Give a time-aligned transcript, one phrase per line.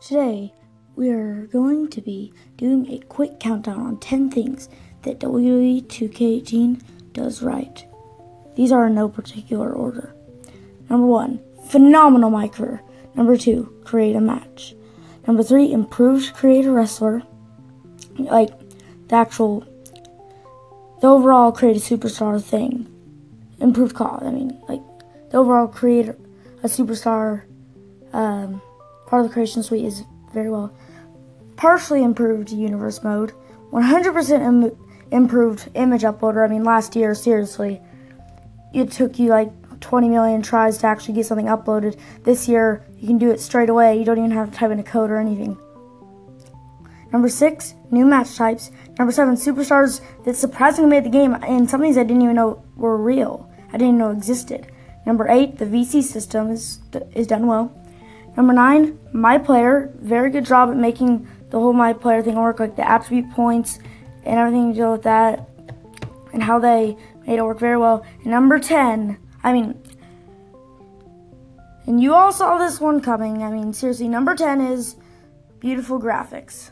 [0.00, 0.54] Today,
[0.94, 4.68] we are going to be doing a quick countdown on 10 things
[5.02, 6.80] that WWE 2K18
[7.12, 7.84] does right.
[8.54, 10.14] These are in no particular order.
[10.88, 12.80] Number one, phenomenal my career.
[13.16, 14.76] Number two, create a match.
[15.26, 17.24] Number three, improved create a wrestler.
[18.18, 18.50] Like
[19.08, 19.66] the actual,
[21.00, 22.86] the overall create a superstar thing.
[23.58, 24.22] Improved cause.
[24.24, 24.82] I mean, like
[25.30, 27.42] the overall create a superstar.
[29.08, 30.04] Part of the creation suite is
[30.34, 30.70] very well.
[31.56, 33.32] Partially improved universe mode,
[33.72, 34.76] 100% Im-
[35.10, 36.44] improved image uploader.
[36.44, 37.80] I mean, last year, seriously,
[38.74, 41.98] it took you like 20 million tries to actually get something uploaded.
[42.24, 43.98] This year, you can do it straight away.
[43.98, 45.56] You don't even have to type in a code or anything.
[47.10, 48.70] Number six, new match types.
[48.98, 52.36] Number seven, superstars that surprisingly made the game, and some of these I didn't even
[52.36, 53.50] know were real.
[53.68, 54.70] I didn't even know existed.
[55.06, 56.80] Number eight, the VC system is
[57.14, 57.72] is done well.
[58.36, 59.92] Number nine, my player.
[59.96, 63.78] Very good job at making the whole my player thing work, like the attribute points
[64.24, 65.48] and everything to deal with that,
[66.32, 68.04] and how they made it work very well.
[68.24, 69.82] Number ten, I mean,
[71.86, 73.42] and you all saw this one coming.
[73.42, 74.96] I mean, seriously, number ten is
[75.58, 76.70] beautiful graphics.